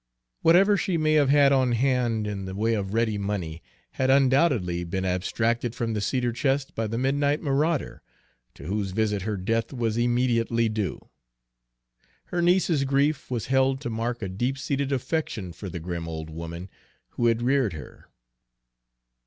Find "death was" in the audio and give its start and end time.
9.37-9.97